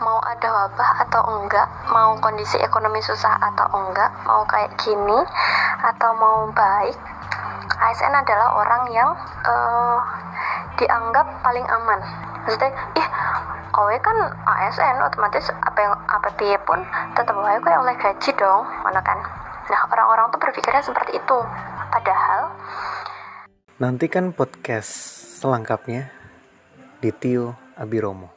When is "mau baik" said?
6.16-6.96